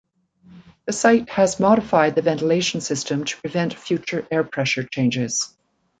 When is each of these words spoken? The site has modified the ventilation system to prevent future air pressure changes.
The 0.85 0.93
site 0.93 1.29
has 1.29 1.59
modified 1.59 2.15
the 2.15 2.23
ventilation 2.23 2.81
system 2.81 3.23
to 3.23 3.37
prevent 3.37 3.75
future 3.75 4.27
air 4.31 4.43
pressure 4.43 4.81
changes. 4.83 5.55